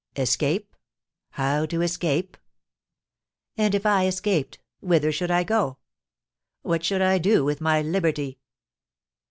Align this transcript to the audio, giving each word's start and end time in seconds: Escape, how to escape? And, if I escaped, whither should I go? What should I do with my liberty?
Escape, 0.15 0.75
how 1.33 1.63
to 1.67 1.83
escape? 1.83 2.35
And, 3.55 3.75
if 3.75 3.85
I 3.85 4.07
escaped, 4.07 4.57
whither 4.79 5.11
should 5.11 5.29
I 5.29 5.43
go? 5.43 5.77
What 6.63 6.83
should 6.83 7.03
I 7.03 7.19
do 7.19 7.45
with 7.45 7.61
my 7.61 7.83
liberty? 7.83 8.39